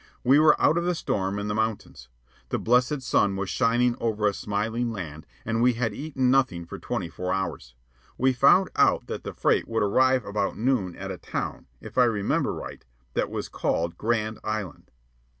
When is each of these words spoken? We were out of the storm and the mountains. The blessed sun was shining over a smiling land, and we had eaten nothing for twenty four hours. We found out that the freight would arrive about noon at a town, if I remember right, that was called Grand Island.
We 0.23 0.39
were 0.39 0.59
out 0.59 0.79
of 0.79 0.83
the 0.83 0.95
storm 0.95 1.37
and 1.37 1.47
the 1.47 1.53
mountains. 1.53 2.07
The 2.49 2.57
blessed 2.57 3.03
sun 3.03 3.35
was 3.35 3.51
shining 3.51 3.95
over 4.01 4.25
a 4.25 4.33
smiling 4.33 4.91
land, 4.91 5.27
and 5.45 5.61
we 5.61 5.73
had 5.73 5.93
eaten 5.93 6.31
nothing 6.31 6.65
for 6.65 6.79
twenty 6.79 7.07
four 7.07 7.31
hours. 7.31 7.75
We 8.17 8.33
found 8.33 8.71
out 8.75 9.05
that 9.05 9.23
the 9.23 9.35
freight 9.35 9.67
would 9.67 9.83
arrive 9.83 10.25
about 10.25 10.57
noon 10.57 10.95
at 10.95 11.11
a 11.11 11.19
town, 11.19 11.67
if 11.81 11.99
I 11.99 12.05
remember 12.05 12.51
right, 12.51 12.83
that 13.13 13.29
was 13.29 13.47
called 13.47 13.95
Grand 13.95 14.39
Island. 14.43 14.89